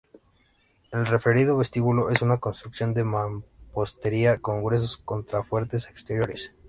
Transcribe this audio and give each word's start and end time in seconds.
El 0.91 1.05
referido 1.05 1.55
vestíbulo 1.59 2.09
es 2.09 2.23
una 2.23 2.37
construcción 2.39 2.95
de 2.95 3.03
mampostería, 3.03 4.39
con 4.39 4.63
gruesos 4.63 4.97
contrafuertes 4.97 5.87
exteriores. 5.89 6.51